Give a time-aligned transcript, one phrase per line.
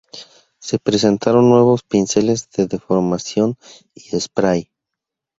[0.57, 3.55] Se presentaron nuevos pinceles de deformación
[3.93, 4.67] y spray.